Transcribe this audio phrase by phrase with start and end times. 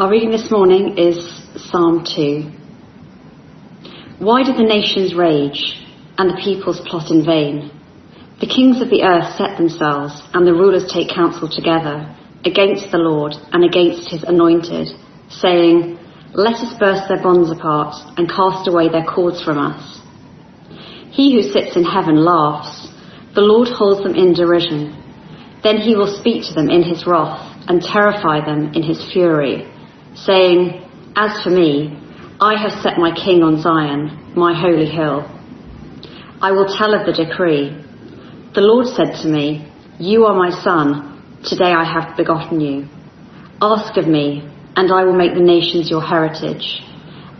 [0.00, 1.18] Our reading this morning is
[1.68, 2.50] Psalm 2.
[4.24, 5.76] Why do the nations rage
[6.16, 7.70] and the peoples plot in vain?
[8.40, 12.16] The kings of the earth set themselves and the rulers take counsel together
[12.46, 14.88] against the Lord and against his anointed,
[15.28, 15.98] saying,
[16.32, 20.00] Let us burst their bonds apart and cast away their cords from us.
[21.12, 22.88] He who sits in heaven laughs.
[23.34, 24.96] The Lord holds them in derision.
[25.62, 29.70] Then he will speak to them in his wrath and terrify them in his fury,
[30.14, 30.82] saying,
[31.16, 31.96] As for me,
[32.40, 35.28] I have set my king on Zion, my holy hill.
[36.40, 37.76] I will tell of the decree.
[38.54, 41.40] The Lord said to me, You are my son.
[41.44, 42.88] Today I have begotten you.
[43.60, 46.80] Ask of me, and I will make the nations your heritage,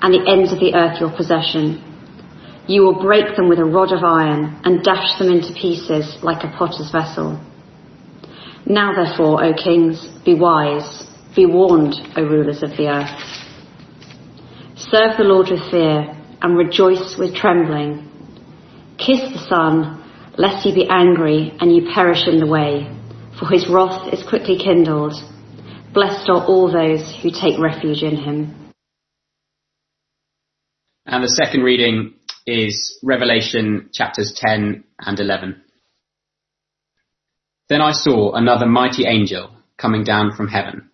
[0.02, 1.82] and the ends of the earth your possession.
[2.68, 6.44] You will break them with a rod of iron, and dash them into pieces like
[6.44, 7.40] a potter's vessel.
[8.66, 13.20] Now therefore, O kings, be wise, be warned, O rulers of the earth.
[14.76, 18.08] Serve the Lord with fear, and rejoice with trembling.
[18.98, 20.02] Kiss the Son,
[20.36, 22.90] lest he be angry and you perish in the way
[23.40, 25.14] for his wrath is quickly kindled.
[25.94, 28.72] Blessed are all those who take refuge in him.
[31.06, 32.14] And the second reading
[32.46, 35.62] is Revelation chapters 10 and 11.
[37.70, 40.89] Then I saw another mighty angel coming down from heaven,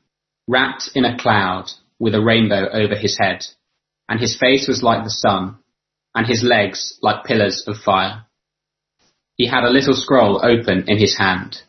[0.46, 3.44] wrapped in a cloud with a rainbow over his head,
[4.08, 5.58] and his face was like the sun,
[6.14, 8.24] and his legs like pillars of fire.
[9.34, 11.62] He had a little scroll open in his hand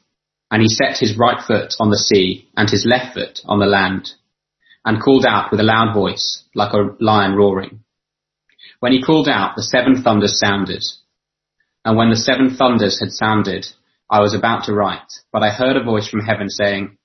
[0.49, 3.65] and he set his right foot on the sea and his left foot on the
[3.65, 4.09] land,
[4.85, 7.81] and called out with a loud voice, like a lion roaring.
[8.79, 10.83] When he called out, the seven thunders sounded.
[11.83, 13.65] And when the seven thunders had sounded,
[14.09, 16.96] I was about to write, but I heard a voice from heaven saying,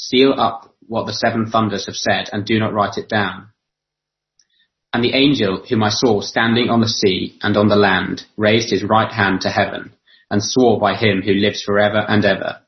[0.00, 3.48] Seal up what the seven thunders have said and do not write it down.
[4.92, 8.70] And the angel whom I saw standing on the sea and on the land raised
[8.70, 9.92] his right hand to heaven
[10.30, 12.60] and swore by him who lives forever and ever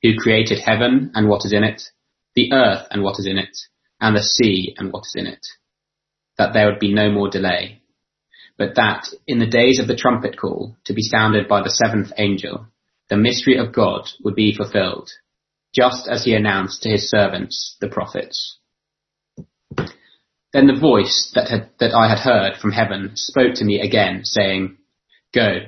[0.00, 1.82] who created heaven and what is in it,
[2.36, 3.56] the earth and what is in it,
[4.00, 5.44] and the sea and what is in it,
[6.38, 7.80] that there would be no more delay,
[8.56, 12.12] but that in the days of the trumpet call to be sounded by the seventh
[12.16, 12.68] angel,
[13.08, 15.10] the mystery of God would be fulfilled,
[15.76, 18.58] just as he announced to his servants, the prophets.
[20.52, 24.24] Then the voice that, had, that I had heard from heaven spoke to me again,
[24.24, 24.78] saying,
[25.34, 25.66] Go,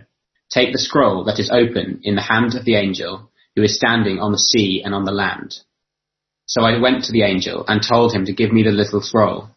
[0.50, 4.18] take the scroll that is open in the hand of the angel who is standing
[4.18, 5.56] on the sea and on the land.
[6.46, 9.50] So I went to the angel and told him to give me the little scroll.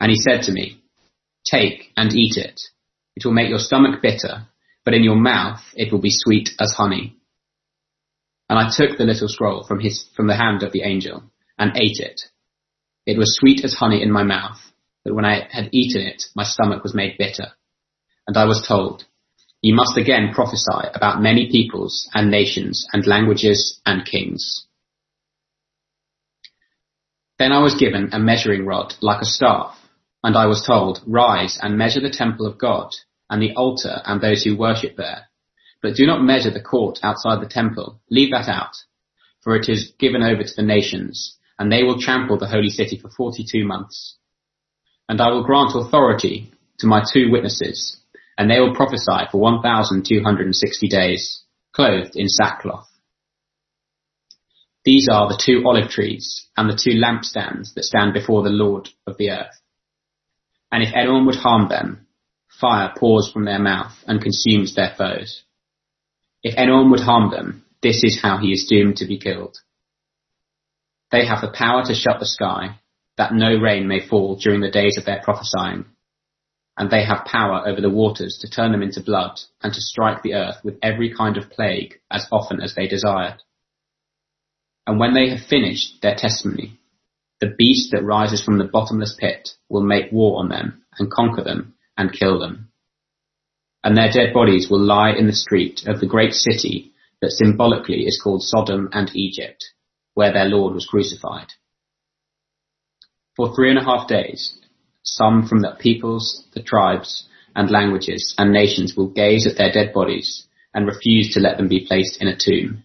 [0.00, 0.80] And he said to me,
[1.44, 2.58] Take and eat it.
[3.16, 4.46] It will make your stomach bitter,
[4.84, 7.16] but in your mouth it will be sweet as honey.
[8.48, 11.24] And I took the little scroll from his, from the hand of the angel
[11.58, 12.20] and ate it.
[13.06, 14.58] It was sweet as honey in my mouth,
[15.04, 17.52] but when I had eaten it, my stomach was made bitter.
[18.26, 19.04] And I was told,
[19.60, 24.66] you must again prophesy about many peoples and nations and languages and kings.
[27.38, 29.76] Then I was given a measuring rod like a staff,
[30.22, 32.90] and I was told, Rise and measure the temple of God,
[33.28, 35.28] and the altar and those who worship there.
[35.84, 38.00] But do not measure the court outside the temple.
[38.08, 38.74] Leave that out,
[39.42, 42.98] for it is given over to the nations, and they will trample the holy city
[42.98, 44.16] for 42 months.
[45.10, 47.98] And I will grant authority to my two witnesses,
[48.38, 51.42] and they will prophesy for 1,260 days,
[51.74, 52.88] clothed in sackcloth.
[54.86, 58.88] These are the two olive trees and the two lampstands that stand before the Lord
[59.06, 59.60] of the earth.
[60.72, 62.06] And if anyone would harm them,
[62.48, 65.44] fire pours from their mouth and consumes their foes.
[66.44, 69.56] If anyone would harm them, this is how he is doomed to be killed.
[71.10, 72.78] They have the power to shut the sky,
[73.16, 75.86] that no rain may fall during the days of their prophesying
[76.76, 80.22] and they have power over the waters to turn them into blood and to strike
[80.22, 83.38] the earth with every kind of plague as often as they desire.
[84.86, 86.80] And when they have finished their testimony,
[87.40, 91.44] the beast that rises from the bottomless pit will make war on them and conquer
[91.44, 92.70] them and kill them.
[93.84, 98.06] And their dead bodies will lie in the street of the great city that symbolically
[98.06, 99.62] is called Sodom and Egypt,
[100.14, 101.48] where their Lord was crucified.
[103.36, 104.58] For three and a half days,
[105.02, 109.92] some from the peoples, the tribes, and languages and nations will gaze at their dead
[109.92, 112.84] bodies and refuse to let them be placed in a tomb.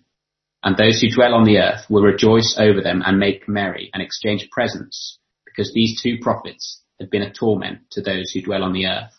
[0.64, 4.04] And those who dwell on the earth will rejoice over them and make merry and
[4.04, 8.74] exchange presents, because these two prophets have been a torment to those who dwell on
[8.74, 9.14] the earth.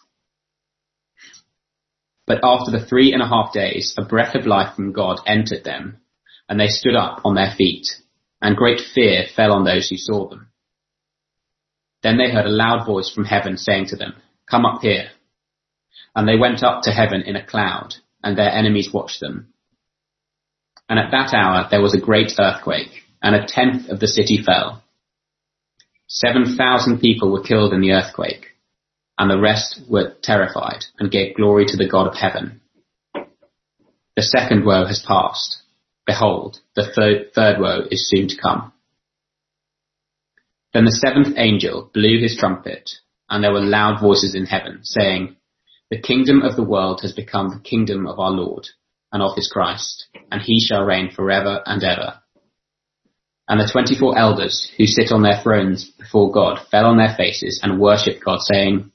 [2.30, 5.64] But after the three and a half days, a breath of life from God entered
[5.64, 5.96] them,
[6.48, 7.88] and they stood up on their feet,
[8.40, 10.46] and great fear fell on those who saw them.
[12.04, 14.14] Then they heard a loud voice from heaven saying to them,
[14.48, 15.08] Come up here.
[16.14, 19.52] And they went up to heaven in a cloud, and their enemies watched them.
[20.88, 24.40] And at that hour there was a great earthquake, and a tenth of the city
[24.40, 24.84] fell.
[26.06, 28.49] Seven thousand people were killed in the earthquake,
[29.20, 32.62] and the rest were terrified and gave glory to the God of heaven.
[34.16, 35.58] The second woe has passed.
[36.06, 38.72] Behold, the third, third woe is soon to come.
[40.72, 42.88] Then the seventh angel blew his trumpet,
[43.28, 45.36] and there were loud voices in heaven, saying,
[45.90, 48.68] The kingdom of the world has become the kingdom of our Lord,
[49.12, 52.20] and of his Christ, and he shall reign forever and ever.
[53.46, 57.60] And the twenty-four elders who sit on their thrones before God fell on their faces
[57.62, 58.90] and worshipped God, saying,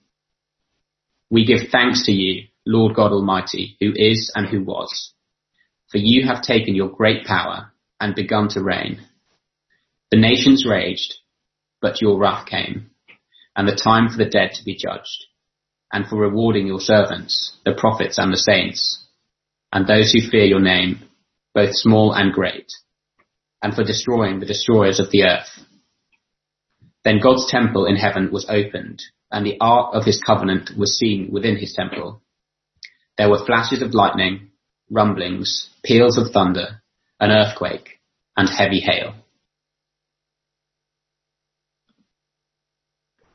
[1.30, 5.14] We give thanks to you, Lord God Almighty, who is and who was.
[5.92, 9.02] For you have taken your great power and begun to reign.
[10.12, 11.16] The nations raged,
[11.82, 12.92] but your wrath came,
[13.56, 15.26] and the time for the dead to be judged,
[15.92, 19.04] and for rewarding your servants, the prophets and the saints,
[19.72, 21.02] and those who fear your name,
[21.54, 22.72] both small and great,
[23.62, 25.66] and for destroying the destroyers of the earth.
[27.04, 31.30] Then God's temple in heaven was opened, and the ark of his covenant was seen
[31.32, 32.22] within his temple.
[33.18, 34.52] There were flashes of lightning,
[34.90, 36.82] rumblings, peals of thunder,
[37.20, 38.00] an earthquake,
[38.36, 39.16] and heavy hail.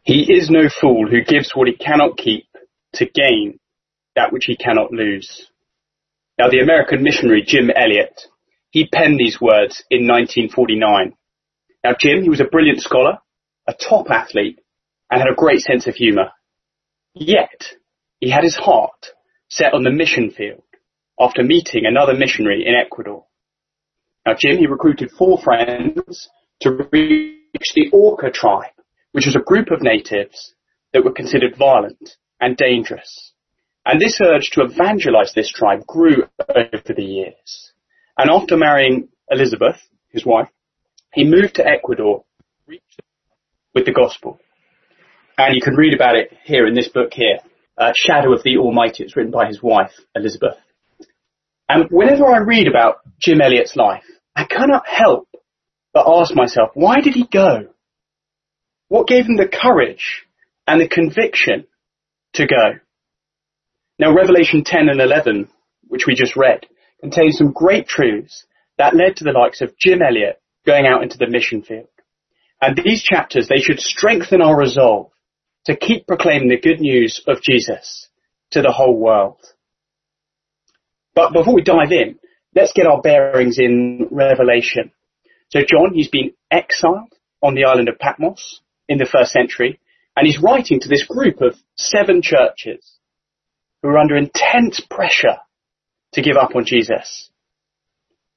[0.02, 2.46] He is no fool who gives what he cannot keep
[2.94, 3.58] to gain
[4.16, 5.46] that which he cannot lose.
[6.38, 8.22] Now the American missionary Jim Elliot,
[8.70, 11.14] he penned these words in 1949.
[11.84, 13.18] Now Jim, he was a brilliant scholar,
[13.66, 14.59] a top athlete,
[15.10, 16.30] and had a great sense of humour.
[17.14, 17.74] Yet,
[18.20, 19.06] he had his heart
[19.48, 20.62] set on the mission field
[21.18, 23.24] after meeting another missionary in Ecuador.
[24.26, 26.28] Now Jim, he recruited four friends
[26.60, 28.72] to reach the Auca tribe
[29.12, 30.54] which was a group of natives
[30.92, 33.32] that were considered violent and dangerous.
[33.84, 37.72] And this urge to evangelize this tribe grew over the years.
[38.16, 39.80] And after marrying Elizabeth,
[40.10, 40.48] his wife,
[41.12, 42.24] he moved to Ecuador
[43.74, 44.38] with the gospel.
[45.40, 47.38] And you can read about it here in this book here,
[47.78, 49.04] uh, Shadow of the Almighty.
[49.04, 50.58] It's written by his wife, Elizabeth.
[51.66, 54.04] And whenever I read about Jim Elliot's life,
[54.36, 55.28] I cannot help
[55.94, 57.68] but ask myself, why did he go?
[58.88, 60.26] What gave him the courage
[60.66, 61.66] and the conviction
[62.34, 62.78] to go?
[63.98, 65.48] Now Revelation 10 and 11,
[65.88, 66.66] which we just read,
[67.00, 68.44] contains some great truths
[68.76, 71.88] that led to the likes of Jim Elliot going out into the mission field.
[72.60, 75.12] And these chapters, they should strengthen our resolve
[75.66, 78.08] to keep proclaiming the good news of Jesus
[78.52, 79.38] to the whole world.
[81.14, 82.18] But before we dive in,
[82.54, 84.92] let's get our bearings in Revelation.
[85.50, 87.12] So John, he's been exiled
[87.42, 89.80] on the island of Patmos in the first century,
[90.16, 92.98] and he's writing to this group of seven churches
[93.82, 95.38] who are under intense pressure
[96.12, 97.30] to give up on Jesus.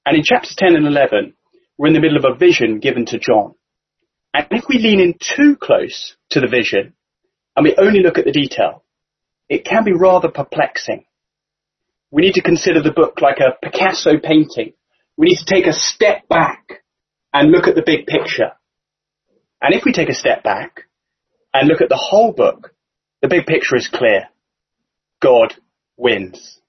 [0.05, 1.33] And in chapters 10 and 11,
[1.77, 3.55] we're in the middle of a vision given to John.
[4.33, 6.93] And if we lean in too close to the vision,
[7.55, 8.83] and we only look at the detail,
[9.50, 11.05] it can be rather perplexing.
[12.11, 14.73] We need to consider the book like a Picasso painting.
[15.17, 16.83] We need to take a step back
[17.33, 18.51] and look at the big picture.
[19.61, 20.81] And if we take a step back
[21.54, 22.73] and look at the whole book,
[23.21, 24.28] the big picture is clear.
[25.21, 25.54] God
[25.97, 26.59] wins.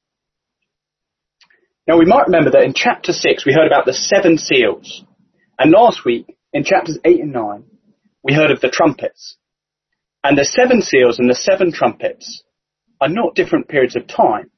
[1.87, 5.05] Now we might remember that in chapter 6 we heard about the seven seals.
[5.59, 7.65] And last week in chapters 8 and 9
[8.23, 9.37] we heard of the trumpets.
[10.25, 12.43] And the seven seals and the seven trumpets
[13.01, 14.51] are not different periods of time,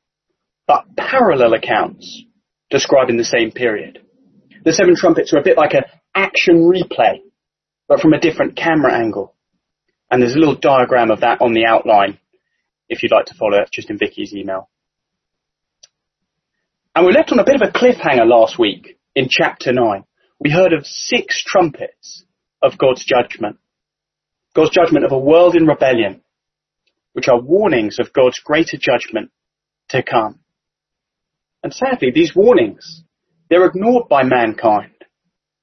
[0.67, 2.23] but parallel accounts
[2.71, 4.01] describing the same period.
[4.65, 7.19] The seven trumpets are a bit like an action replay
[7.89, 9.35] but from a different camera angle.
[10.11, 12.19] And there's a little diagram of that on the outline
[12.89, 14.69] if you'd like to follow it, just in Vicky's email.
[16.95, 20.05] And we left on a bit of a cliffhanger last week in chapter 9.
[20.39, 22.25] We heard of six trumpets
[22.63, 23.59] of God's judgment.
[24.57, 26.23] God's judgment of a world in rebellion,
[27.13, 29.31] which are warnings of God's greater judgment
[29.91, 30.41] to come.
[31.63, 33.03] And sadly, these warnings,
[33.51, 34.95] they're ignored by mankind,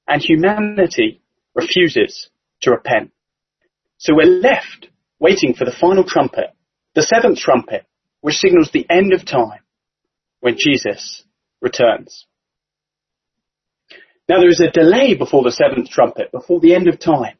[0.07, 1.23] and humanity
[1.55, 2.29] refuses
[2.61, 3.11] to repent.
[3.97, 6.53] So we're left waiting for the final trumpet,
[6.93, 7.87] the seventh trumpet,
[8.21, 9.61] which signals the end of time
[10.39, 11.23] when Jesus
[11.61, 12.27] returns.
[14.29, 17.37] Now there is a delay before the seventh trumpet, before the end of time.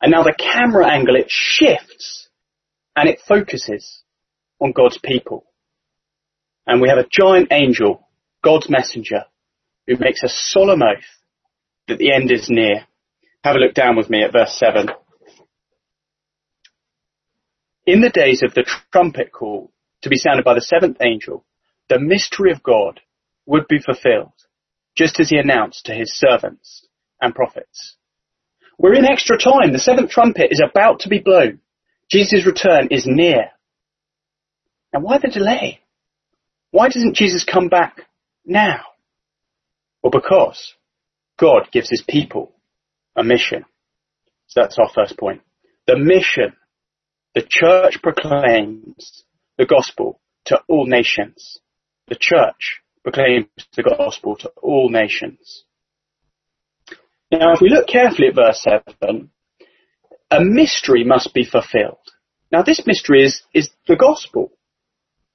[0.00, 2.28] And now the camera angle, it shifts
[2.96, 4.02] and it focuses
[4.60, 5.44] on God's people.
[6.66, 8.08] And we have a giant angel,
[8.42, 9.24] God's messenger,
[9.86, 11.04] who makes a solemn oath
[11.88, 12.86] that the end is near.
[13.42, 14.88] Have a look down with me at verse 7.
[17.86, 21.44] In the days of the trumpet call to be sounded by the seventh angel,
[21.88, 23.00] the mystery of God
[23.46, 24.32] would be fulfilled,
[24.96, 26.86] just as he announced to his servants
[27.20, 27.96] and prophets.
[28.80, 29.74] We're in extra time.
[29.74, 31.60] The seventh trumpet is about to be blown.
[32.10, 33.50] Jesus' return is near.
[34.94, 35.80] Now why the delay?
[36.70, 38.06] Why doesn't Jesus come back
[38.42, 38.80] now?
[40.02, 40.74] Well, because
[41.38, 42.52] God gives his people
[43.14, 43.66] a mission.
[44.46, 45.42] So that's our first point.
[45.86, 46.56] The mission.
[47.34, 49.24] The church proclaims
[49.58, 51.58] the gospel to all nations.
[52.08, 55.64] The church proclaims the gospel to all nations.
[57.30, 58.66] Now, if we look carefully at verse
[59.00, 59.30] 7,
[60.30, 61.98] a mystery must be fulfilled.
[62.50, 64.52] Now, this mystery is, is the gospel.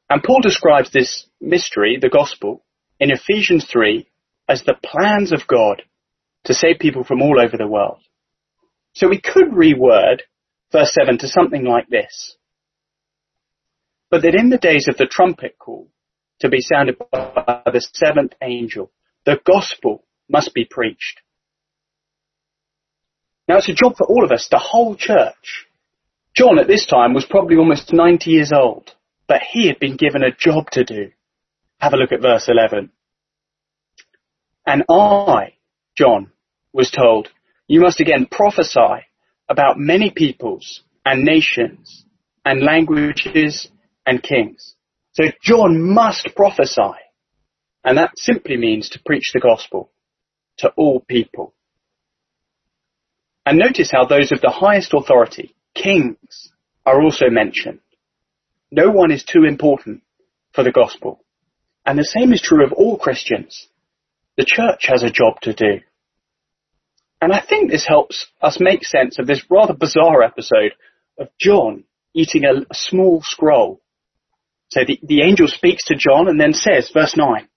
[0.09, 2.65] And Paul describes this mystery, the gospel,
[2.99, 4.07] in Ephesians 3
[4.47, 5.81] as the plans of God
[6.43, 7.99] to save people from all over the world.
[8.93, 10.21] So we could reword
[10.71, 12.37] verse 7 to something like this.
[14.11, 15.89] But that in the days of the trumpet call
[16.39, 18.91] to be sounded by the seventh angel,
[19.25, 21.21] the gospel must be preached.
[23.47, 25.67] Now it's a job for all of us, the whole church.
[26.35, 28.91] John at this time was probably almost 90 years old,
[29.27, 31.11] but he had been given a job to do.
[31.79, 32.91] Have a look at verse 11.
[34.65, 35.53] And I,
[35.95, 36.31] John,
[36.73, 37.29] was told,
[37.67, 39.05] you must again prophesy
[39.47, 42.05] about many peoples and nations
[42.43, 43.69] and languages
[44.05, 44.75] and kings.
[45.13, 46.99] So John must prophesy.
[47.83, 49.91] And that simply means to preach the gospel
[50.57, 51.53] to all people.
[53.45, 56.49] And notice how those of the highest authority, kings,
[56.85, 57.79] are also mentioned.
[58.71, 60.01] No one is too important
[60.53, 61.23] for the gospel.
[61.85, 63.67] And the same is true of all Christians.
[64.37, 65.81] The church has a job to do.
[67.21, 70.73] And I think this helps us make sense of this rather bizarre episode
[71.17, 73.81] of John eating a, a small scroll.
[74.69, 77.47] So the, the angel speaks to John and then says, verse 9,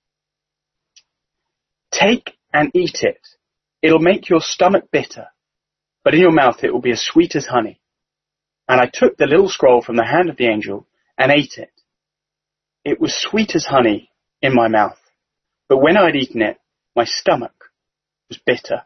[1.91, 3.21] Take and eat it.
[3.81, 5.29] It'll make your stomach bitter
[6.09, 7.79] but in your mouth it will be as sweet as honey.
[8.67, 10.87] And I took the little scroll from the hand of the angel
[11.19, 11.71] and ate it.
[12.83, 14.11] It was sweet as honey
[14.41, 14.97] in my mouth,
[15.69, 16.57] but when I had eaten it,
[16.97, 17.53] my stomach
[18.31, 18.85] was bitter.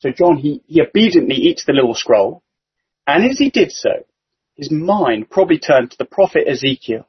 [0.00, 2.42] So John, he, he obediently eats the little scroll,
[3.06, 4.04] and as he did so,
[4.54, 7.08] his mind probably turned to the prophet Ezekiel,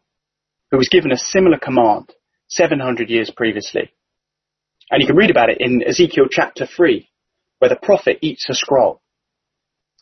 [0.71, 2.13] who was given a similar command
[2.47, 3.91] 700 years previously.
[4.89, 7.09] And you can read about it in Ezekiel chapter 3,
[7.63, 8.99] where the prophet eats a scroll.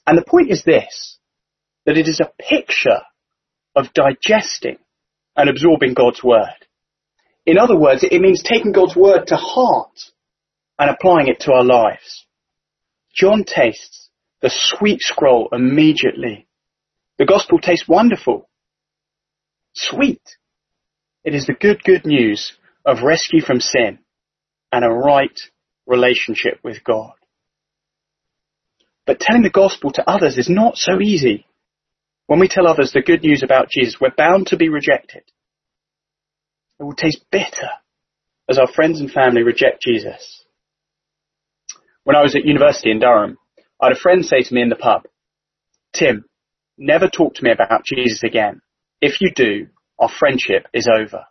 [0.08, 1.20] And the point is this,
[1.86, 3.02] that it is a picture
[3.76, 4.80] of digesting
[5.38, 6.66] and absorbing God's word.
[7.46, 9.92] In other words, it means taking God's word to heart
[10.80, 12.26] and applying it to our lives.
[13.14, 14.10] John tastes
[14.42, 16.48] the sweet scroll immediately.
[17.20, 18.50] The gospel tastes wonderful.
[19.74, 20.24] Sweet.
[21.24, 22.54] It is the good, good news
[22.84, 24.00] of rescue from sin
[24.72, 25.40] and a right
[25.86, 27.12] relationship with God.
[29.12, 31.46] But telling the gospel to others is not so easy.
[32.28, 35.24] When we tell others the good news about Jesus, we're bound to be rejected.
[36.80, 37.72] It will taste bitter
[38.50, 40.46] as our friends and family reject Jesus.
[42.06, 43.38] When I was at university in Durham,
[43.82, 45.02] I had a friend say to me in the pub,
[45.94, 46.24] Tim,
[46.78, 48.62] never talk to me about Jesus again.
[49.02, 49.68] If you do,
[50.00, 51.26] our friendship is over.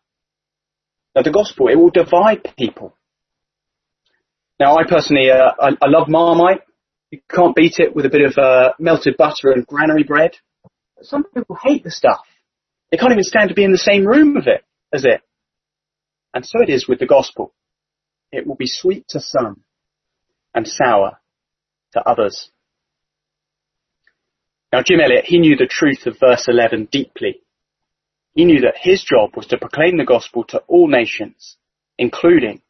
[1.16, 2.94] Now the gospel, it will divide people.
[4.60, 6.60] Now I personally, uh, I, I love Marmite.
[7.11, 10.37] You can't beat it with a bit of uh, melted butter and granary bread.
[10.97, 12.21] But some people hate the stuff.
[12.90, 15.21] They can't even stand to be in the same room with it as it.
[16.35, 17.52] And so it is with the gospel.
[18.31, 19.62] It will be sweet to some
[20.55, 21.19] and sour
[21.93, 22.50] to others.
[24.73, 27.40] Now Jim Elliot, he knew the truth of verse 11 deeply.
[28.35, 31.57] He knew that his job was to proclaim the gospel to all nations,
[31.99, 32.62] including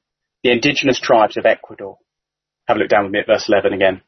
[0.42, 1.99] the indigenous tribes of Ecuador.
[2.66, 4.00] Have a look down with me at verse 11 again.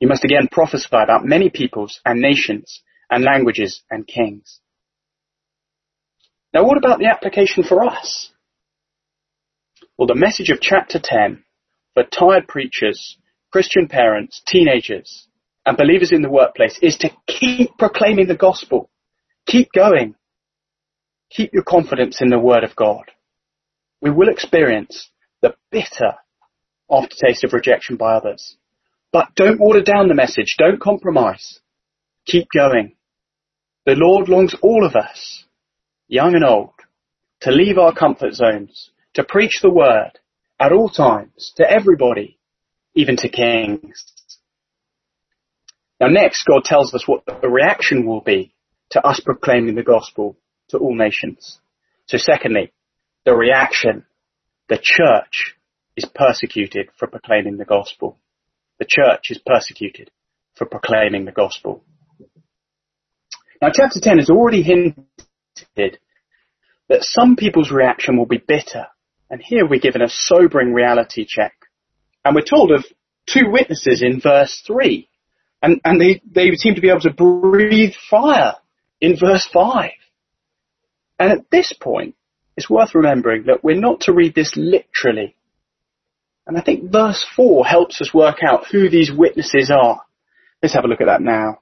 [0.00, 4.60] You must again prophesy about many peoples and nations and languages and kings.
[6.52, 8.32] Now what about the application for us?
[9.96, 11.44] Well, the message of chapter 10
[11.94, 13.18] for tired preachers,
[13.52, 15.28] Christian parents, teenagers,
[15.66, 18.88] and believers in the workplace is to keep proclaiming the gospel.
[19.46, 20.14] Keep going.
[21.30, 23.10] Keep your confidence in the word of God.
[24.00, 25.10] We will experience
[25.42, 26.14] the bitter
[26.90, 28.56] aftertaste of rejection by others.
[29.12, 30.56] But don't water down the message.
[30.58, 31.60] Don't compromise.
[32.26, 32.94] Keep going.
[33.86, 35.44] The Lord longs all of us,
[36.06, 36.74] young and old,
[37.40, 40.12] to leave our comfort zones, to preach the word
[40.60, 42.38] at all times, to everybody,
[42.94, 44.04] even to kings.
[45.98, 48.54] Now next, God tells us what the reaction will be
[48.90, 50.36] to us proclaiming the gospel
[50.68, 51.58] to all nations.
[52.06, 52.72] So secondly,
[53.24, 54.04] the reaction.
[54.68, 55.56] The church
[55.96, 58.18] is persecuted for proclaiming the gospel.
[58.80, 60.10] The church is persecuted
[60.56, 61.84] for proclaiming the gospel.
[63.62, 65.98] Now chapter 10 has already hinted
[66.88, 68.86] that some people's reaction will be bitter.
[69.28, 71.54] And here we're given a sobering reality check.
[72.24, 72.84] And we're told of
[73.26, 75.08] two witnesses in verse 3.
[75.62, 78.54] And, and they, they seem to be able to breathe fire
[79.00, 79.90] in verse 5.
[81.18, 82.14] And at this point,
[82.56, 85.36] it's worth remembering that we're not to read this literally.
[86.50, 90.00] And I think verse 4 helps us work out who these witnesses are.
[90.60, 91.60] Let's have a look at that now.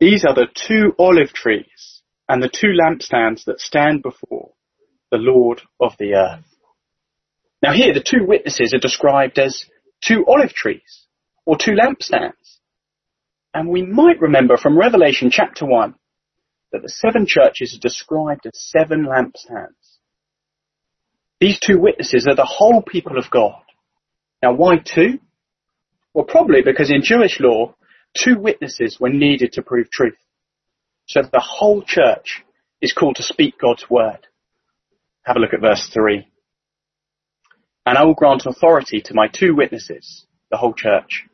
[0.00, 4.50] These are the two olive trees and the two lampstands that stand before
[5.12, 6.44] the Lord of the earth.
[7.62, 9.64] Now here the two witnesses are described as
[10.04, 11.06] two olive trees
[11.46, 12.58] or two lampstands.
[13.54, 15.94] And we might remember from Revelation chapter 1
[16.72, 19.89] that the seven churches are described as seven lampstands.
[21.40, 23.62] These two witnesses are the whole people of God.
[24.42, 25.18] Now why two?
[26.12, 27.74] Well probably because in Jewish law,
[28.16, 30.18] two witnesses were needed to prove truth.
[31.06, 32.42] So the whole church
[32.80, 34.26] is called to speak God's word.
[35.24, 36.26] Have a look at verse 3.
[37.86, 41.24] And I will grant authority to my two witnesses, the whole church,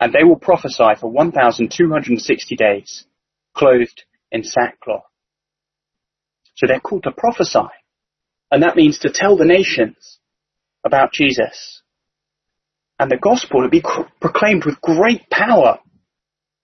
[0.00, 3.04] and they will prophesy for 1,260 days,
[3.54, 5.04] clothed in sackcloth.
[6.54, 7.68] So they're called to prophesy.
[8.50, 10.18] And that means to tell the nations
[10.84, 11.82] about Jesus.
[12.98, 13.82] And the gospel to be
[14.20, 15.78] proclaimed with great power.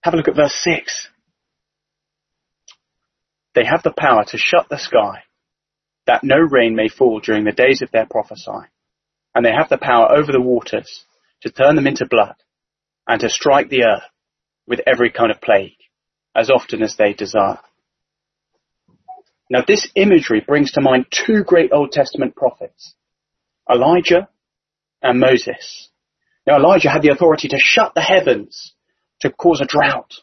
[0.03, 1.09] Have a look at verse 6.
[3.55, 5.23] They have the power to shut the sky,
[6.07, 8.69] that no rain may fall during the days of their prophesying.
[9.35, 11.05] And they have the power over the waters
[11.43, 12.35] to turn them into blood
[13.07, 14.03] and to strike the earth
[14.67, 15.77] with every kind of plague
[16.35, 17.61] as often as they desire.
[19.49, 22.95] Now this imagery brings to mind two great Old Testament prophets,
[23.71, 24.29] Elijah
[25.03, 25.89] and Moses.
[26.47, 28.75] Now Elijah had the authority to shut the heavens
[29.21, 30.15] to cause a drought.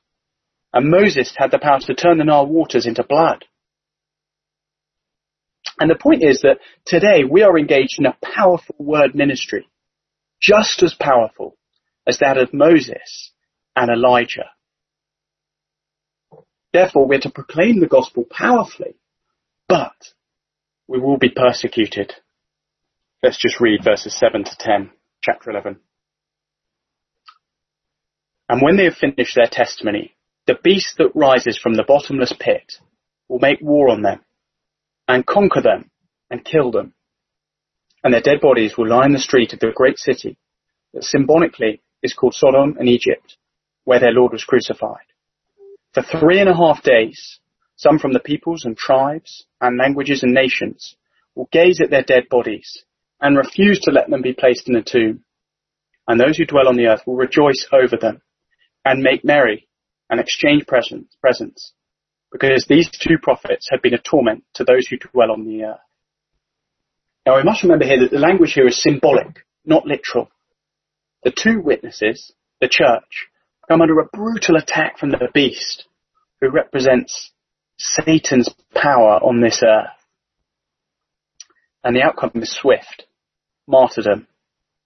[0.74, 3.46] And Moses had the power to turn the Nile waters into blood.
[5.80, 9.68] And the point is that today we are engaged in a powerful word ministry,
[10.42, 11.58] just as powerful
[12.08, 13.32] as that of Moses
[13.76, 14.50] and Elijah.
[16.74, 18.96] Therefore, we're to proclaim the gospel powerfully,
[19.74, 20.14] but
[20.88, 22.14] we will be persecuted.
[23.24, 24.92] Let's just read verses 7 to 10,
[25.24, 25.80] chapter 11.
[28.50, 32.74] And when they have finished their testimony, the beast that rises from the bottomless pit
[33.28, 34.20] will make war on them
[35.08, 35.90] and conquer them
[36.30, 36.94] and kill them.
[38.04, 40.38] And their dead bodies will lie in the street of the great city
[40.94, 43.38] that symbolically is called Sodom and Egypt,
[43.86, 45.08] where their Lord was crucified.
[45.96, 47.40] For three and a half days,
[47.76, 50.96] some from the peoples and tribes and languages and nations
[51.36, 52.84] will gaze at their dead bodies
[53.20, 55.24] and refuse to let them be placed in a tomb.
[56.08, 58.22] And those who dwell on the earth will rejoice over them
[58.86, 59.68] and make merry
[60.10, 61.74] and exchange presents, presents
[62.32, 65.80] because these two prophets have been a torment to those who dwell on the earth.
[67.26, 70.30] Now we must remember here that the language here is symbolic, not literal.
[71.24, 73.30] The two witnesses, the church,
[73.70, 75.86] come under a brutal attack from the beast,
[76.42, 77.32] who represents
[77.78, 79.88] Satan's power on this earth.
[81.84, 83.06] And the outcome is swift.
[83.68, 84.28] Martyrdom.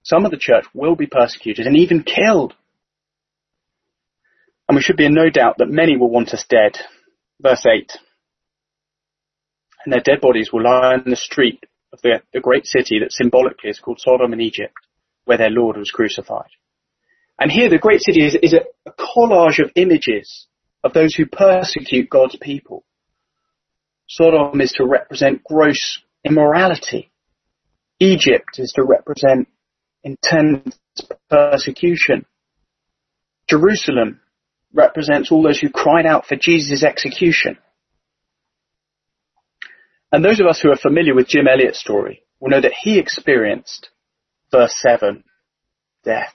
[0.04, 2.54] Some of the church will be persecuted and even killed.
[4.67, 6.78] And we should be in no doubt that many will want us dead.
[7.41, 7.91] Verse 8.
[9.86, 13.12] And their dead bodies will lie in the street of the, the great city that
[13.12, 14.73] symbolically is called Sodom and Egypt
[15.28, 16.50] where their Lord was crucified.
[17.38, 20.47] And here the great city is, is a, a collage of images
[20.88, 22.86] of those who persecute God's people.
[24.08, 27.12] Sodom is to represent gross immorality.
[28.00, 29.50] Egypt is to represent
[30.04, 30.78] intense
[31.30, 32.26] persecution.
[33.50, 34.21] Jerusalem
[34.73, 37.58] represents all those who cried out for Jesus' execution.
[40.12, 42.97] And those of us who are familiar with Jim Elliot's story will know that he
[42.97, 43.89] experienced
[44.52, 45.23] verse 7,
[46.06, 46.34] death.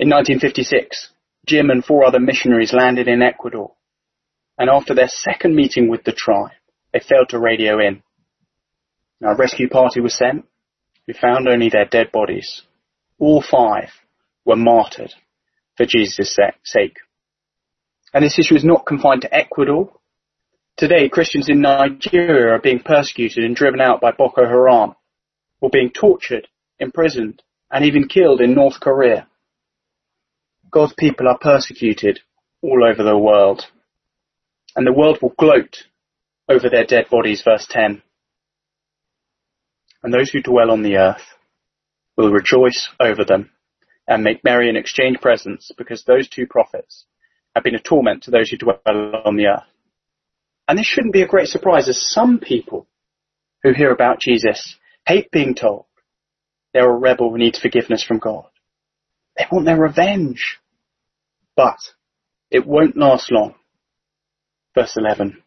[0.00, 1.12] In 1956,
[1.48, 3.72] Jim and four other missionaries landed in Ecuador,
[4.58, 6.52] and after their second meeting with the tribe,
[6.92, 8.02] they failed to radio in.
[9.20, 10.44] Now, a rescue party was sent,
[11.06, 12.62] who found only their dead bodies.
[13.18, 13.88] All five
[14.44, 15.14] were martyred
[15.76, 16.96] for Jesus' sake.
[18.12, 19.92] And this issue is not confined to Ecuador.
[20.76, 24.94] Today, Christians in Nigeria are being persecuted and driven out by Boko Haram,
[25.60, 26.46] or being tortured
[26.78, 29.26] imprisoned, and even killed in North Korea.
[30.70, 32.20] God's people are persecuted
[32.62, 33.64] all over the world.
[34.76, 35.84] and the world will gloat
[36.48, 38.02] over their dead bodies, verse 10.
[40.02, 41.22] And those who dwell on the earth
[42.16, 43.50] will rejoice over them
[44.06, 47.06] and make merry and exchange presents because those two prophets
[47.54, 48.78] have been a torment to those who dwell
[49.24, 49.66] on the earth.
[50.68, 52.86] And this shouldn't be a great surprise as some people
[53.62, 54.76] who hear about Jesus
[55.06, 55.86] hate being told
[56.72, 58.46] they're a rebel who needs forgiveness from God.
[59.38, 60.58] They want their revenge.
[61.56, 61.78] But
[62.50, 63.54] it won't last long.
[64.74, 65.42] Verse 11.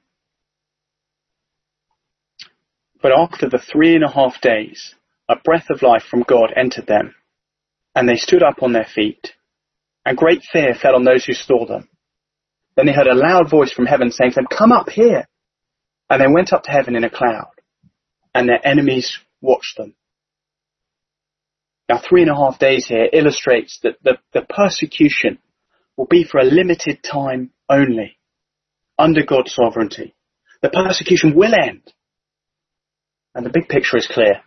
[3.01, 4.95] But after the three and a half days,
[5.27, 7.15] a breath of life from God entered them,
[7.95, 9.33] and they stood up on their feet,
[10.05, 11.89] and great fear fell on those who saw them.
[12.75, 15.27] Then they heard a loud voice from heaven saying to them, Come up here!
[16.09, 17.51] And they went up to heaven in a cloud,
[18.35, 19.95] and their enemies watched them.
[21.91, 25.39] Now, three and a half days here illustrates that the, the persecution
[25.97, 28.17] will be for a limited time only,
[28.97, 30.15] under God's sovereignty.
[30.61, 31.81] The persecution will end.
[33.35, 34.41] And the big picture is clear.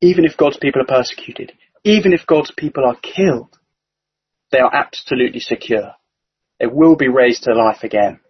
[0.00, 1.52] Even if God's people are persecuted,
[1.84, 3.54] even if God's people are killed,
[4.50, 5.96] they are absolutely secure.
[6.58, 8.20] They will be raised to life again.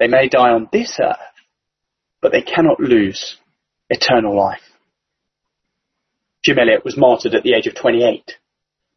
[0.00, 1.18] They may die on this earth,
[2.20, 3.36] but they cannot lose
[3.90, 4.71] eternal life.
[6.44, 8.32] Jim Elliot was martyred at the age of 28,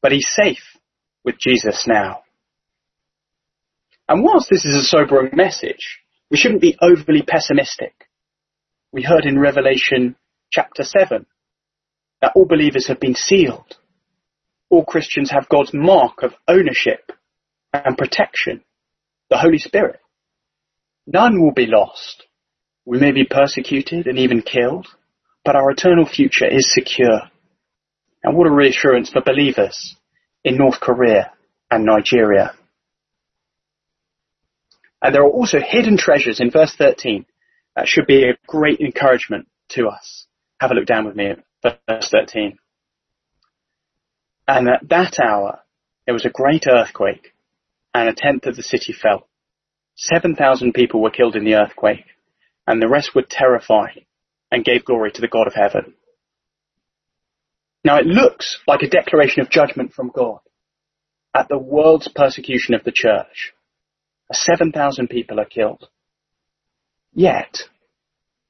[0.01, 0.77] but he's safe
[1.23, 2.21] with Jesus now.
[4.07, 7.93] And whilst this is a sobering message, we shouldn't be overly pessimistic.
[8.91, 10.15] We heard in Revelation
[10.51, 11.25] chapter 7
[12.21, 13.75] that all believers have been sealed.
[14.69, 17.11] All Christians have God's mark of ownership
[17.73, 18.63] and protection,
[19.29, 19.99] the Holy Spirit.
[21.05, 22.23] None will be lost.
[22.85, 24.87] We may be persecuted and even killed,
[25.43, 27.21] but our eternal future is secure.
[28.25, 29.95] And what a reassurance for believers
[30.43, 31.31] in North Korea
[31.69, 32.55] and Nigeria.
[34.99, 37.27] And there are also hidden treasures in verse 13
[37.75, 40.25] that should be a great encouragement to us.
[40.59, 42.57] Have a look down with me at verse 13.
[44.47, 45.59] And at that hour,
[46.07, 47.35] there was a great earthquake
[47.93, 49.27] and a tenth of the city fell.
[49.97, 52.05] 7,000 people were killed in the earthquake
[52.65, 54.05] and the rest were terrified
[54.51, 55.93] and gave glory to the God of heaven.
[57.85, 60.39] Now it looks like a declaration of judgment from God
[61.35, 63.53] at the world's persecution of the church.
[64.31, 65.87] 7,000 people are killed.
[67.13, 67.59] Yet,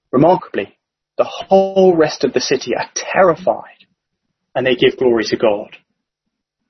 [0.09, 0.77] remarkably,
[1.17, 3.85] the whole rest of the city are terrified
[4.55, 5.75] and they give glory to God.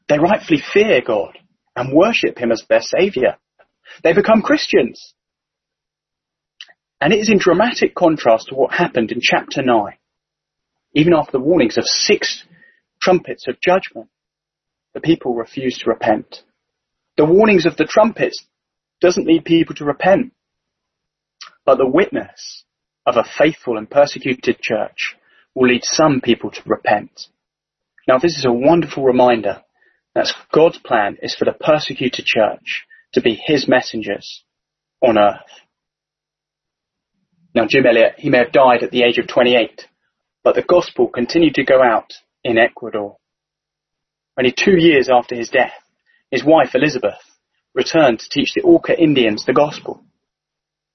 [0.09, 1.37] They rightfully fear God
[1.75, 3.35] and worship Him as their Saviour.
[4.03, 5.13] They become Christians.
[6.99, 9.93] And it is in dramatic contrast to what happened in chapter 9.
[10.95, 12.43] Even after the warnings of six
[13.05, 14.09] trumpets of judgment,
[14.95, 16.41] the people refuse to repent.
[17.17, 18.45] The warnings of the trumpets
[18.99, 20.33] doesn't lead people to repent.
[21.65, 22.63] But the witness
[23.05, 25.15] of a faithful and persecuted church
[25.53, 27.27] will lead some people to repent.
[28.07, 29.61] Now this is a wonderful reminder
[30.15, 34.43] that God's plan is for the persecuted church to be his messengers
[34.99, 35.61] on earth.
[37.53, 39.85] Now Jim Elliot, he may have died at the age of 28,
[40.43, 42.11] but the gospel continued to go out
[42.45, 43.17] in Ecuador.
[44.37, 45.73] Only two years after his death,
[46.29, 47.19] his wife Elizabeth
[47.73, 50.03] returned to teach the Auca Indians the gospel.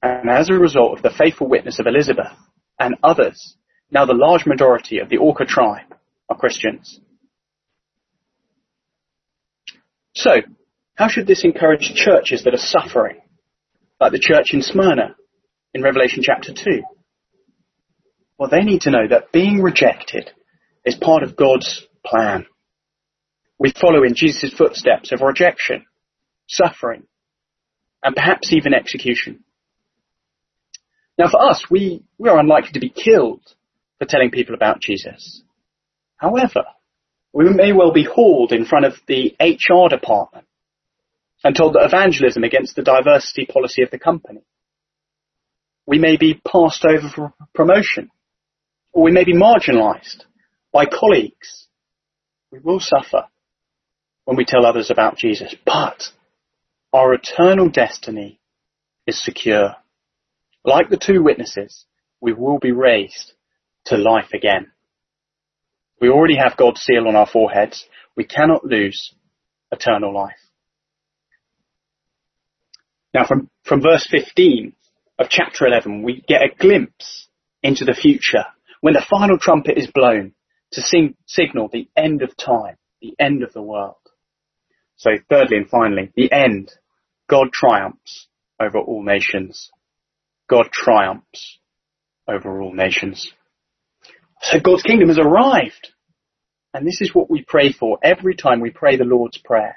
[0.00, 2.32] And as a result of the faithful witness of Elizabeth
[2.78, 3.56] and others,
[3.90, 5.92] now the large majority of the Auca tribe
[6.28, 7.00] are Christians.
[10.14, 10.36] So,
[10.94, 13.20] how should this encourage churches that are suffering,
[14.00, 15.16] like the church in Smyrna
[15.74, 16.82] in Revelation chapter 2?
[18.38, 20.30] Well, they need to know that being rejected
[20.84, 22.46] is part of God's plan.
[23.58, 25.86] We follow in Jesus' footsteps of rejection
[26.50, 27.04] suffering,
[28.02, 29.44] and perhaps even execution.
[31.18, 33.42] Now for us, we, we are unlikely to be killed
[33.98, 35.42] for telling people about Jesus.
[36.16, 36.64] However,
[37.32, 40.46] we may well be hauled in front of the HR department
[41.44, 44.40] and told that evangelism against the diversity policy of the company.
[45.86, 48.10] We may be passed over for promotion,
[48.92, 50.24] or we may be marginalized
[50.72, 51.66] by colleagues.
[52.50, 53.26] We will suffer
[54.24, 56.02] when we tell others about Jesus, but
[56.92, 58.40] our eternal destiny
[59.06, 59.76] is secure.
[60.64, 61.84] Like the two witnesses,
[62.20, 63.32] we will be raised
[63.86, 64.72] to life again.
[66.00, 67.84] We already have God's seal on our foreheads.
[68.16, 69.14] We cannot lose
[69.70, 70.36] eternal life.
[73.12, 74.72] Now from, from verse 15
[75.18, 77.28] of chapter 11, we get a glimpse
[77.62, 78.44] into the future
[78.80, 80.32] when the final trumpet is blown
[80.72, 83.96] to sing, signal the end of time, the end of the world.
[84.96, 86.72] So thirdly and finally, the end.
[87.28, 88.28] God triumphs
[88.60, 89.70] over all nations.
[90.48, 91.58] God triumphs
[92.28, 93.32] over all nations.
[94.42, 95.92] So God's kingdom has arrived.
[96.74, 99.76] And this is what we pray for every time we pray the Lord's Prayer.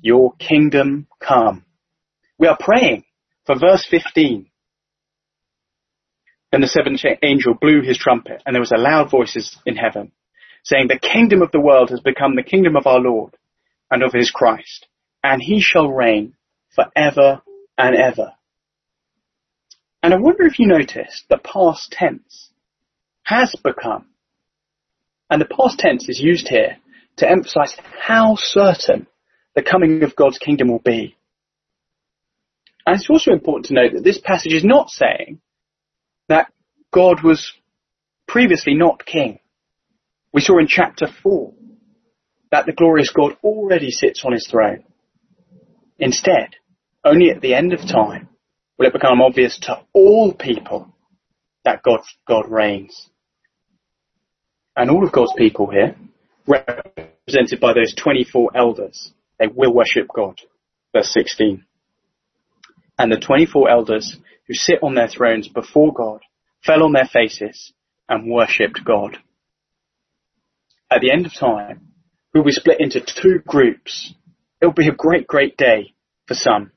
[0.00, 1.64] Your kingdom come.
[2.38, 3.04] We are praying
[3.46, 4.46] for verse 15.
[6.52, 10.12] Then the seventh angel blew his trumpet and there was a loud voice in heaven
[10.68, 13.34] saying, the kingdom of the world has become the kingdom of our Lord
[13.90, 14.86] and of his Christ
[15.24, 16.34] and he shall reign
[16.74, 17.40] forever
[17.78, 18.32] and ever.
[20.02, 22.50] And I wonder if you noticed the past tense
[23.22, 24.06] has become.
[25.30, 26.76] And the past tense is used here
[27.16, 29.06] to emphasize how certain
[29.54, 31.16] the coming of God's kingdom will be.
[32.86, 35.40] And it's also important to note that this passage is not saying
[36.28, 36.52] that
[36.92, 37.54] God was
[38.26, 39.40] previously not king.
[40.32, 41.52] We saw in chapter 4
[42.50, 44.84] that the glorious God already sits on his throne.
[45.98, 46.54] Instead,
[47.04, 48.28] only at the end of time
[48.78, 50.94] will it become obvious to all people
[51.64, 53.08] that God, God reigns.
[54.76, 55.96] And all of God's people here,
[56.46, 60.40] represented by those 24 elders, they will worship God.
[60.94, 61.64] Verse 16.
[62.98, 66.20] And the 24 elders who sit on their thrones before God
[66.64, 67.72] fell on their faces
[68.08, 69.18] and worshipped God.
[70.90, 71.88] At the end of time,
[72.32, 74.14] we'll be split into two groups.
[74.60, 75.94] It'll be a great, great day
[76.26, 76.72] for some.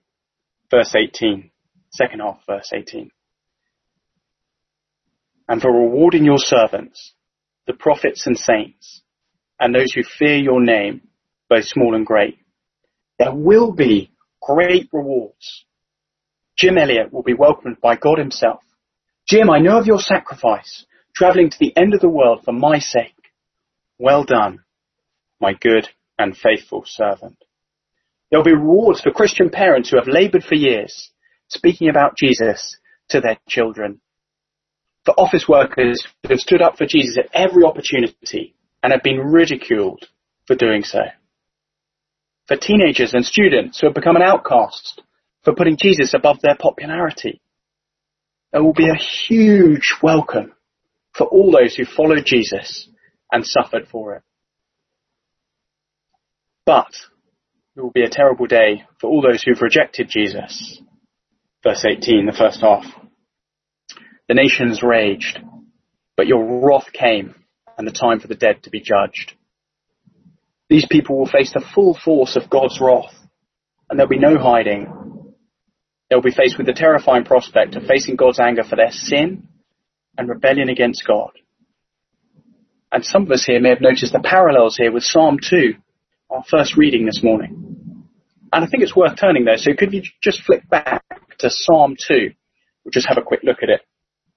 [0.70, 1.50] Verse 18,
[1.92, 3.12] second half, verse 18.
[5.48, 7.14] And for rewarding your servants,
[7.68, 9.02] the prophets and saints,
[9.60, 11.02] and those who fear your name,
[11.50, 12.40] both small and great.
[13.20, 15.66] There will be great rewards.
[16.58, 18.64] Jim Elliot will be welcomed by God himself.
[19.28, 22.80] Jim, I know of your sacrifice, traveling to the end of the world for my
[22.80, 23.21] sake.
[24.02, 24.64] Well done,
[25.40, 25.88] my good
[26.18, 27.38] and faithful servant.
[28.32, 31.12] There'll be rewards for Christian parents who have labored for years,
[31.50, 32.78] speaking about Jesus
[33.10, 34.02] to their children.
[35.06, 39.20] For office workers who have stood up for Jesus at every opportunity and have been
[39.20, 40.08] ridiculed
[40.48, 41.02] for doing so.
[42.48, 45.04] For teenagers and students who have become an outcast
[45.44, 47.40] for putting Jesus above their popularity.
[48.52, 50.54] There will be a huge welcome
[51.14, 52.88] for all those who follow Jesus
[53.32, 54.24] and suffered for it.
[56.66, 56.94] But
[57.76, 60.82] it will be a terrible day for all those who've rejected Jesus.
[61.64, 62.84] Verse 18, the first half.
[64.28, 65.40] The nations raged,
[66.18, 67.36] but your wrath came
[67.78, 69.34] and the time for the dead to be judged.
[70.70, 73.14] These people will face the full force of God's wrath
[73.90, 75.34] and there'll be no hiding.
[76.10, 79.48] They'll be faced with the terrifying prospect of facing God's anger for their sin
[80.18, 81.32] and rebellion against God.
[82.92, 85.76] And some of us here may have noticed the parallels here with Psalm 2
[86.32, 88.08] our first reading this morning.
[88.54, 89.58] And I think it's worth turning there.
[89.58, 91.04] So could you just flick back
[91.40, 92.32] to Psalm 2?
[92.84, 93.82] We'll just have a quick look at it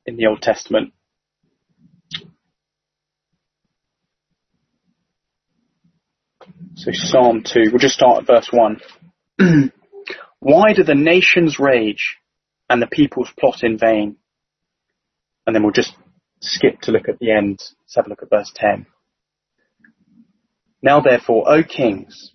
[0.07, 0.93] in the Old Testament.
[6.77, 8.81] So Psalm 2, we'll just start at verse 1.
[10.41, 12.17] Why do the nations rage
[12.69, 14.17] and the peoples plot in vain?
[15.47, 15.95] And then we'll just
[16.45, 17.59] skip to look at the end.
[17.59, 18.87] Let's have a look at verse 10.
[20.83, 22.31] Now therefore, O kings,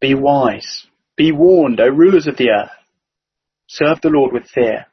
[0.00, 0.86] be wise,
[1.16, 2.70] be warned, O rulers of the earth.
[3.66, 4.86] Serve the Lord with fear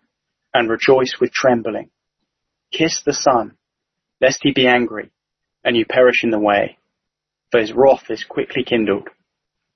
[0.53, 1.89] and rejoice with trembling.
[2.71, 3.55] Kiss the Son,
[4.19, 5.11] lest he be angry
[5.63, 6.77] and you perish in the way,
[7.51, 9.09] for his wrath is quickly kindled.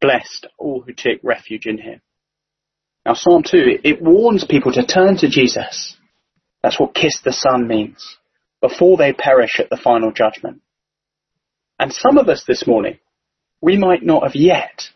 [0.02, 2.02] Blessed all who take refuge in him.
[3.06, 5.96] Now Psalm 2, it warns people to turn to Jesus.
[6.62, 8.18] That's what kiss the Son means,
[8.62, 10.62] before they perish at the final judgment.
[11.80, 13.00] And some of us this morning,
[13.62, 14.90] we might not have yet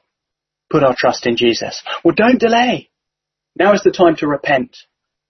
[0.69, 1.83] put our trust in Jesus.
[2.03, 2.89] Well, don't delay.
[3.55, 4.75] Now is the time to repent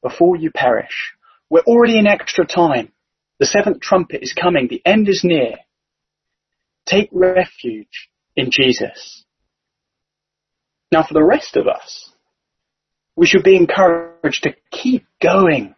[0.01, 1.13] before you perish.
[1.49, 2.91] We're already in extra time.
[3.39, 4.67] The seventh trumpet is coming.
[4.67, 5.55] The end is near.
[6.85, 9.23] Take refuge in Jesus.
[10.91, 12.11] Now for the rest of us,
[13.15, 15.75] we should be encouraged to keep going.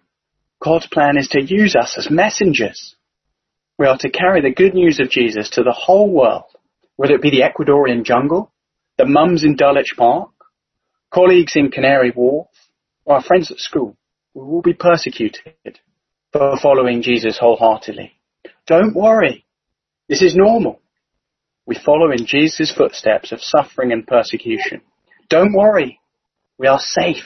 [0.63, 2.95] God's plan is to use us as messengers
[3.77, 6.45] we are to carry the good news of Jesus to the whole world,
[6.95, 8.51] whether it be the Ecuadorian jungle,
[8.97, 10.29] the mums in Dulwich Park,
[11.13, 12.47] colleagues in Canary Wharf,
[13.03, 13.97] or our friends at school.
[14.33, 15.79] We will be persecuted
[16.31, 18.13] for following Jesus wholeheartedly.
[18.65, 19.45] Don't worry.
[20.07, 20.81] This is normal.
[21.65, 24.81] We follow in Jesus' footsteps of suffering and persecution.
[25.29, 25.99] Don't worry.
[26.57, 27.23] We are safe.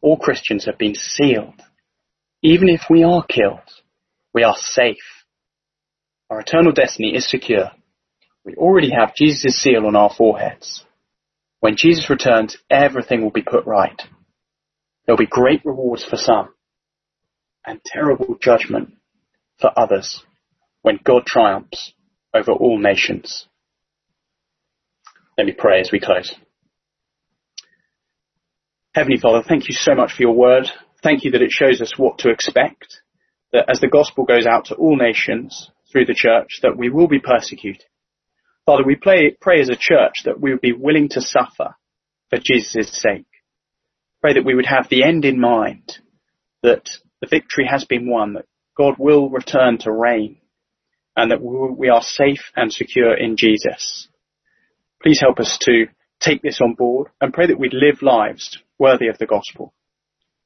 [0.00, 1.60] All Christians have been sealed.
[2.42, 3.60] Even if we are killed,
[4.32, 4.96] we are safe.
[6.30, 7.70] Our eternal destiny is secure.
[8.44, 10.84] We already have Jesus' seal on our foreheads.
[11.60, 14.00] When Jesus returns, everything will be put right.
[15.04, 16.50] There'll be great rewards for some
[17.66, 18.94] and terrible judgment
[19.60, 20.22] for others
[20.82, 21.92] when God triumphs
[22.32, 23.46] over all nations.
[25.36, 26.34] Let me pray as we close.
[28.94, 30.68] Heavenly Father, thank you so much for your word.
[31.02, 33.00] Thank you that it shows us what to expect,
[33.52, 37.08] that as the gospel goes out to all nations through the church, that we will
[37.08, 37.84] be persecuted.
[38.66, 41.76] Father, we pray, pray as a church that we would be willing to suffer
[42.28, 43.26] for Jesus' sake.
[44.20, 45.98] Pray that we would have the end in mind,
[46.62, 46.88] that
[47.20, 50.38] the victory has been won, that God will return to reign,
[51.16, 54.08] and that we are safe and secure in Jesus.
[55.02, 55.86] Please help us to
[56.20, 59.72] take this on board and pray that we live lives worthy of the gospel.